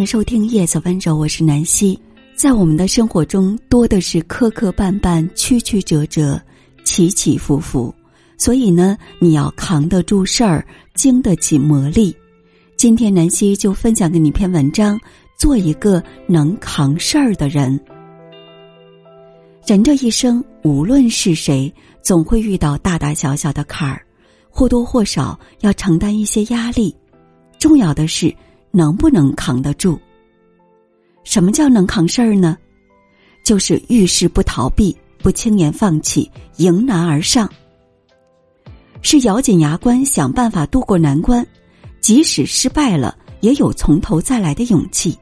[0.00, 1.98] 迎收听《夜色温柔》，我是南希。
[2.34, 6.40] 在我们的生活中，多的是磕磕绊绊、曲曲折折、
[6.84, 7.94] 起起伏伏，
[8.38, 12.14] 所以呢，你要扛得住事儿，经得起磨砺。
[12.78, 14.98] 今天南希就分享给你一篇文章：
[15.36, 17.78] 做一个能扛事儿的人。
[19.66, 21.70] 人这一生，无论是谁，
[22.00, 24.00] 总会遇到大大小小的坎儿，
[24.48, 26.96] 或多或少要承担一些压力。
[27.58, 28.34] 重要的是。
[28.70, 29.98] 能不能扛得住？
[31.24, 32.56] 什么叫能扛事儿呢？
[33.44, 37.50] 就是遇事不逃避，不轻言放弃，迎难而上，
[39.02, 41.46] 是咬紧牙关想办法渡过难关，
[42.00, 45.18] 即使失败了，也有从头再来的勇气。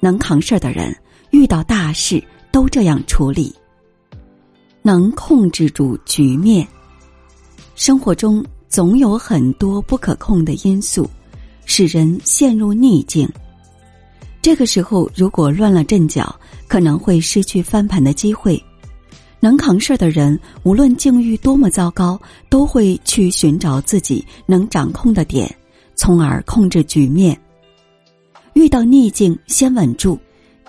[0.00, 0.94] 能扛事儿的人，
[1.30, 3.54] 遇到大事都这样处理，
[4.82, 6.66] 能控制住局面。
[7.74, 11.08] 生活中总有很多不可控的因素。
[11.74, 13.26] 使人陷入逆境。
[14.42, 16.38] 这个时候，如果乱了阵脚，
[16.68, 18.62] 可能会失去翻盘的机会。
[19.40, 25.50] 能扛事儿的人，无论境遇多么糟糕，都会去寻找自己能掌控的点，
[25.94, 27.34] 从而控制局面。
[28.52, 30.18] 遇到逆境，先稳住。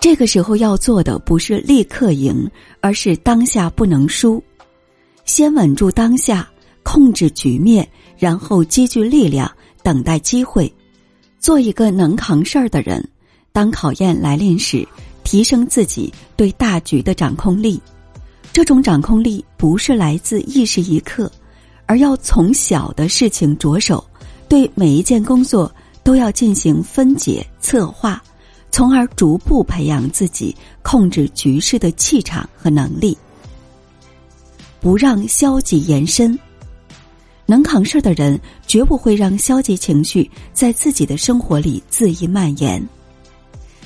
[0.00, 2.50] 这个时候要做的不是立刻赢，
[2.80, 4.42] 而是当下不能输。
[5.26, 6.48] 先稳住当下，
[6.82, 10.72] 控制局面，然后积聚力量，等待机会。
[11.44, 13.06] 做一个能扛事儿的人，
[13.52, 14.88] 当考验来临时，
[15.24, 17.78] 提升自己对大局的掌控力。
[18.50, 21.30] 这种掌控力不是来自一时一刻，
[21.84, 24.02] 而要从小的事情着手，
[24.48, 25.70] 对每一件工作
[26.02, 28.24] 都要进行分解策划，
[28.70, 33.14] 从而逐步培养自己控制局势的气场和能力，
[34.80, 36.38] 不让消极延伸。
[37.46, 42.82] 能扛事儿的人，绝不会让消极情绪在自己的生活里恣意蔓延。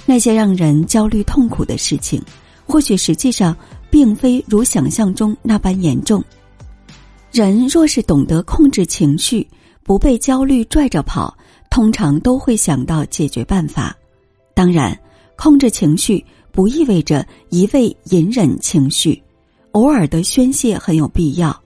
[0.07, 2.23] 那些让人焦虑痛苦的事情，
[2.65, 3.57] 或许实际上
[3.91, 6.23] 并非如想象中那般严重。
[7.33, 9.47] 人若是懂得控制情绪，
[9.83, 11.37] 不被焦虑拽着跑，
[11.69, 13.95] 通常都会想到解决办法。
[14.55, 14.99] 当然，
[15.37, 19.21] 控制情绪不意味着一味隐忍情绪，
[19.73, 21.61] 偶尔的宣泄很有必要。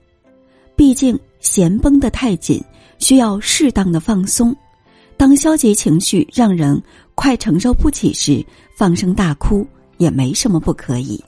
[0.75, 1.17] 毕竟。
[1.43, 2.63] 弦绷得太紧，
[2.97, 4.55] 需要适当的放松。
[5.15, 6.81] 当消极情绪让人
[7.13, 8.43] 快承受不起时，
[8.75, 9.67] 放声大哭
[9.97, 11.23] 也没什么不可以。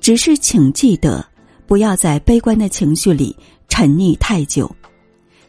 [0.00, 1.24] 只是请记得，
[1.66, 3.36] 不要在悲观的情绪里
[3.68, 4.68] 沉溺太久，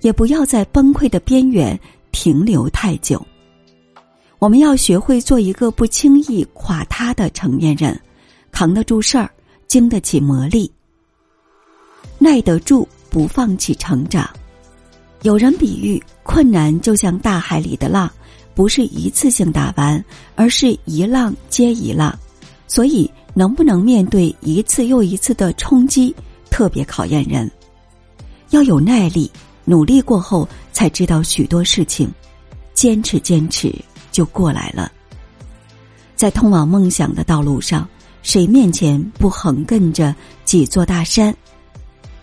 [0.02, 1.80] 也不要在崩溃的边缘
[2.12, 3.20] 停留太久。
[4.38, 8.00] 我们要学会做一个不轻易垮塌的成年人，
[8.52, 9.32] 扛得住事儿，
[9.68, 10.70] 经得起磨砺，
[12.20, 12.88] 耐得住。
[13.14, 14.28] 不放弃成长。
[15.22, 18.12] 有人比喻困难就像大海里的浪，
[18.56, 20.04] 不是一次性打完，
[20.36, 22.18] 而是一浪接一浪。
[22.68, 26.14] 所以，能不能面对一次又一次的冲击，
[26.50, 27.50] 特别考验人。
[28.50, 29.32] 要有耐力，
[29.64, 32.12] 努力过后才知道许多事情，
[32.74, 33.74] 坚持坚持
[34.12, 34.92] 就过来了。
[36.16, 37.88] 在通往梦想的道路上，
[38.24, 40.16] 谁面前不横亘着
[40.46, 41.36] 几座大山？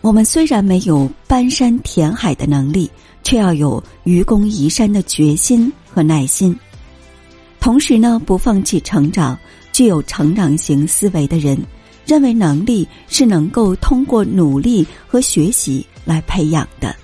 [0.00, 2.90] 我们虽然没有搬山填海的能力，
[3.22, 6.58] 却要有愚公移山的决心和耐心。
[7.60, 9.38] 同时呢，不放弃成长。
[9.72, 11.56] 具有成长型思维的人，
[12.04, 16.94] 认为能力是能够通过努力和学习来培养的。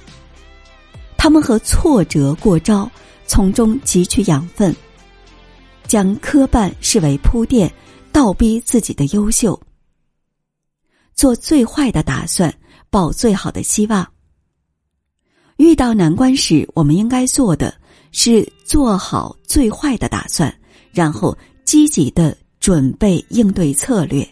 [1.17, 2.91] 他们和挫折过招，
[3.25, 4.75] 从中汲取养分，
[5.87, 7.73] 将磕绊视为铺垫，
[8.11, 9.59] 倒逼自己的优秀。
[11.15, 12.53] 做最坏的打算。
[12.91, 14.07] 抱最好的希望。
[15.57, 17.75] 遇到难关时，我们应该做的
[18.13, 20.55] 是做好最坏的打算，
[20.93, 24.27] 然后积极的准备应对策略。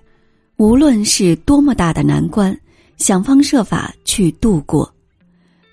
[0.57, 2.55] 无论是多么大的难关，
[2.99, 4.93] 想方设法去度过。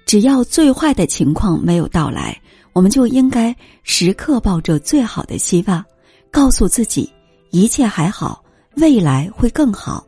[0.05, 2.41] 只要最坏的情况没有到来，
[2.71, 3.53] 我们就应该
[3.83, 5.83] 时刻抱着最好的希望，
[6.31, 7.11] 告诉自己
[7.49, 8.41] 一切还好，
[8.77, 10.07] 未来会更好。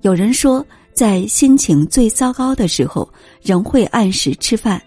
[0.00, 0.64] 有人说。
[0.94, 3.08] 在心情最糟糕的时候，
[3.42, 4.80] 仍会按时吃饭，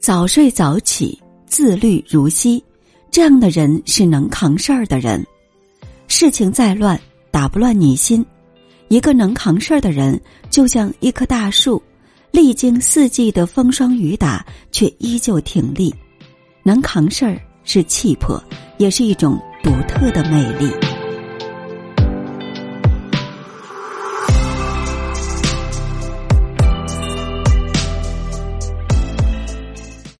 [0.00, 2.62] 早睡早起，自律如昔。
[3.12, 5.24] 这样的人是能扛事儿的人。
[6.08, 7.00] 事情再乱，
[7.30, 8.24] 打不乱你心。
[8.88, 10.20] 一个能扛事儿的人，
[10.50, 11.82] 就像一棵大树，
[12.30, 15.94] 历经四季的风霜雨打，却依旧挺立。
[16.62, 18.42] 能扛事儿是气魄，
[18.78, 20.95] 也是一种独特的魅力。